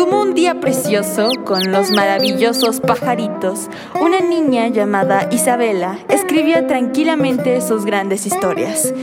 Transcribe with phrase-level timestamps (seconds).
[0.00, 3.68] Como un día precioso, con los maravillosos pajaritos,
[4.00, 8.94] una niña llamada Isabela escribía tranquilamente sus grandes historias.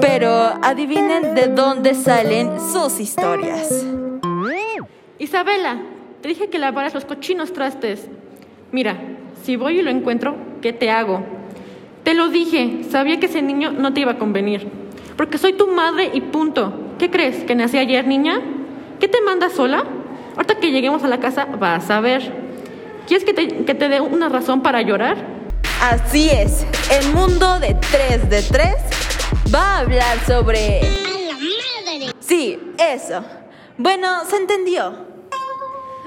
[0.00, 3.86] Pero adivinen de dónde salen sus historias.
[5.20, 5.82] Isabela,
[6.20, 8.08] te dije que lavaras los cochinos trastes.
[8.72, 8.96] Mira,
[9.44, 11.22] si voy y lo encuentro, ¿qué te hago?
[12.02, 14.66] Te lo dije, sabía que ese niño no te iba a convenir.
[15.16, 16.72] Porque soy tu madre y punto.
[16.98, 17.44] ¿Qué crees?
[17.44, 18.40] ¿Que nací ayer, niña?
[18.98, 19.84] ¿Qué te mandas sola?
[20.36, 22.32] Ahorita que lleguemos a la casa vas a ver.
[23.06, 25.16] ¿Quieres que te, que te dé una razón para llorar?
[25.80, 28.74] Así es, el mundo de 3 de 3
[29.52, 30.80] va a hablar sobre...
[30.80, 32.14] ¡A la madre!
[32.20, 33.24] Sí, eso.
[33.78, 35.09] Bueno, se entendió.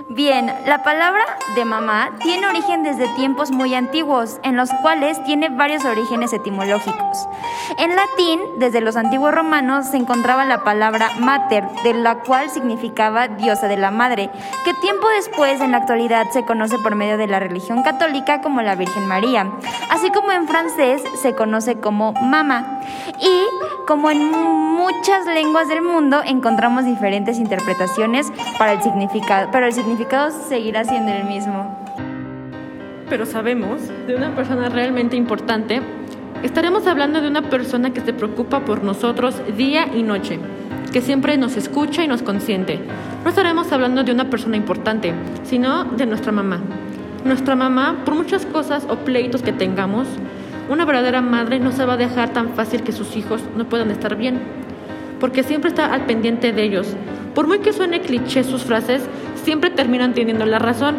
[0.09, 1.23] Bien, la palabra
[1.55, 7.27] de mamá tiene origen desde tiempos muy antiguos, en los cuales tiene varios orígenes etimológicos.
[7.77, 13.29] En latín, desde los antiguos romanos, se encontraba la palabra mater, de la cual significaba
[13.29, 14.29] diosa de la madre,
[14.65, 18.61] que tiempo después, en la actualidad, se conoce por medio de la religión católica como
[18.61, 19.51] la Virgen María,
[19.89, 22.81] así como en francés se conoce como mama.
[23.19, 23.43] Y
[23.87, 24.31] como en
[24.83, 31.13] muchas lenguas del mundo, encontramos diferentes interpretaciones para el significado, pero el significado seguirá siendo
[31.13, 31.77] el mismo.
[33.09, 35.81] Pero sabemos de una persona realmente importante.
[36.43, 40.37] Estaremos hablando de una persona que se preocupa por nosotros día y noche,
[40.91, 42.81] que siempre nos escucha y nos consiente.
[43.23, 46.59] No estaremos hablando de una persona importante, sino de nuestra mamá.
[47.23, 50.09] Nuestra mamá, por muchas cosas o pleitos que tengamos,
[50.69, 53.89] una verdadera madre no se va a dejar tan fácil que sus hijos no puedan
[53.89, 54.41] estar bien,
[55.23, 56.85] porque siempre está al pendiente de ellos.
[57.33, 59.07] Por muy que suene cliché sus frases,
[59.41, 60.97] siempre terminan teniendo la razón.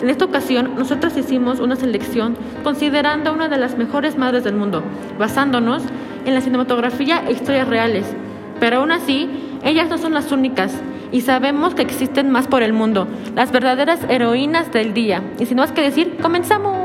[0.00, 4.82] En esta ocasión, nosotras hicimos una selección considerando una de las mejores madres del mundo,
[5.16, 5.84] basándonos
[6.24, 8.04] en la cinematografía e historias reales.
[8.58, 9.30] Pero aún así,
[9.62, 10.74] ellas no son las únicas
[11.12, 15.22] y sabemos que existen más por el mundo, las verdaderas heroínas del día.
[15.38, 16.81] Y sin más que decir, comenzamos.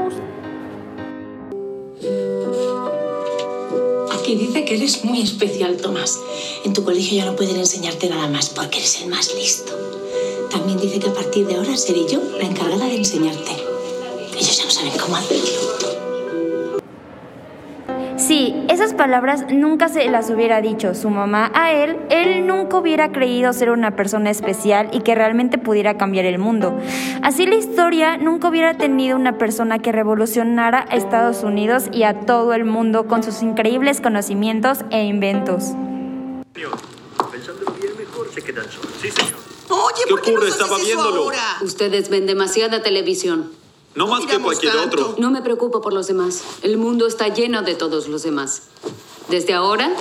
[4.28, 6.20] Aquí dice que eres muy especial, Tomás.
[6.66, 9.72] En tu colegio ya no pueden enseñarte nada más porque eres el más listo.
[10.52, 13.54] También dice que a partir de ahora seré yo la encargada de enseñarte.
[14.38, 15.57] Ellos ya no saben cómo hacerlo.
[18.48, 23.12] Sí, esas palabras nunca se las hubiera dicho su mamá a él, él nunca hubiera
[23.12, 26.74] creído ser una persona especial y que realmente pudiera cambiar el mundo.
[27.24, 32.22] Así la historia nunca hubiera tenido una persona que revolucionara a Estados Unidos y a
[32.22, 35.74] todo el mundo con sus increíbles conocimientos e inventos.
[36.54, 38.92] Pensándolo bien, mejor se quedan solos.
[39.02, 39.34] Sí, señor.
[39.70, 40.46] Oye, ¿Qué ¿por qué ocurre?
[40.46, 41.24] nos haces Estaba eso viéndolo.
[41.24, 41.38] ahora?
[41.64, 43.52] Ustedes ven demasiada televisión.
[43.98, 45.10] No más que cualquier tanto.
[45.10, 45.16] otro.
[45.18, 46.44] No me preocupo por los demás.
[46.62, 48.62] El mundo está lleno de todos los demás.
[49.28, 49.92] Desde ahora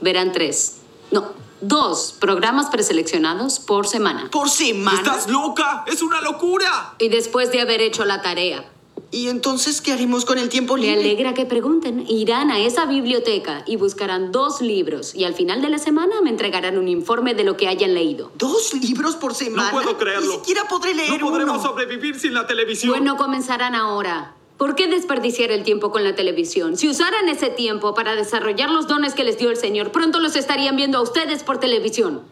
[0.00, 0.78] verán tres,
[1.12, 4.28] no, dos programas preseleccionados por semana.
[4.32, 4.98] ¿Por semana?
[4.98, 5.84] ¿Estás loca?
[5.86, 6.96] ¡Es una locura!
[6.98, 8.68] Y después de haber hecho la tarea.
[9.14, 11.00] ¿Y entonces qué haremos con el tiempo Me libre?
[11.00, 12.04] alegra que pregunten.
[12.08, 15.14] Irán a esa biblioteca y buscarán dos libros.
[15.14, 18.32] Y al final de la semana me entregarán un informe de lo que hayan leído.
[18.36, 19.70] ¿Dos libros por semana?
[19.70, 20.26] No puedo creerlo.
[20.26, 21.62] Ni siquiera podré leer No podremos uno.
[21.70, 22.90] sobrevivir sin la televisión.
[22.90, 24.34] Bueno, comenzarán ahora.
[24.58, 26.76] ¿Por qué desperdiciar el tiempo con la televisión?
[26.76, 30.34] Si usaran ese tiempo para desarrollar los dones que les dio el Señor, pronto los
[30.34, 32.22] estarían viendo a ustedes por televisión.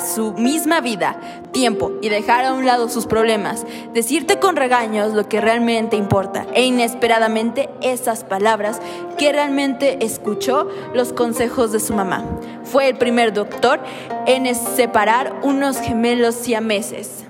[0.00, 1.20] Su misma vida,
[1.52, 6.46] tiempo y dejar a un lado sus problemas, decirte con regaños lo que realmente importa
[6.54, 8.80] e inesperadamente esas palabras
[9.18, 12.24] que realmente escuchó los consejos de su mamá.
[12.64, 13.80] Fue el primer doctor
[14.26, 17.24] en separar unos gemelos siameses.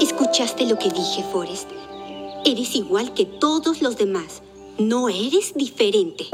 [0.00, 1.70] ¿Escuchaste lo que dije, Forrest?
[2.44, 4.42] Eres igual que todos los demás.
[4.78, 6.26] No eres diferente.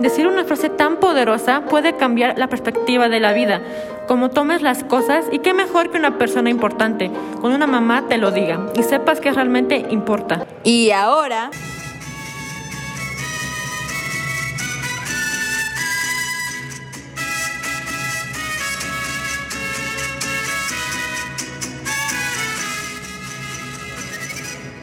[0.00, 3.60] Decir una frase tan poderosa puede cambiar la perspectiva de la vida,
[4.08, 8.18] como tomes las cosas y qué mejor que una persona importante, con una mamá te
[8.18, 10.46] lo diga y sepas que realmente importa.
[10.64, 11.50] Y ahora...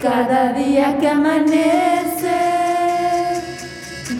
[0.01, 2.00] Cada día que amanece,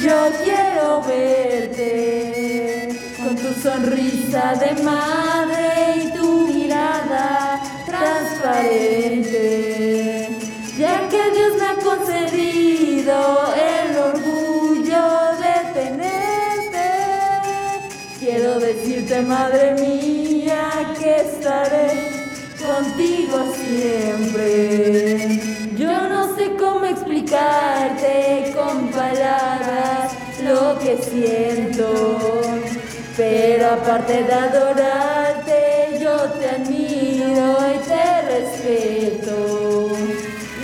[0.01, 10.29] yo quiero verte con tu sonrisa de madre y tu mirada transparente.
[10.77, 16.87] Ya que Dios me ha concedido el orgullo de tenerte,
[18.19, 22.09] quiero decirte, madre mía, que estaré
[22.57, 25.39] contigo siempre.
[25.75, 27.70] Yo no sé cómo explicarte
[30.97, 32.41] siento,
[33.15, 39.89] pero aparte de adorarte yo te admiro y te respeto.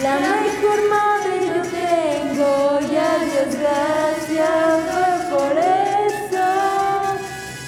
[0.02, 4.80] La mejor madre yo tengo y a Dios gracias
[5.30, 6.48] por eso.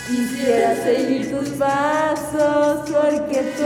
[0.07, 3.63] Quisiera seguir tus pasos porque tú